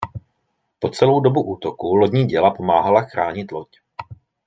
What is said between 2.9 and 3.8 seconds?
chránit loď.